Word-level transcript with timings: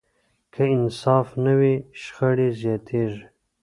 که 0.53 0.63
انصاف 0.75 1.27
نه 1.45 1.53
وي، 1.59 1.75
شخړې 2.01 2.47
زیاتېږي. 2.61 3.25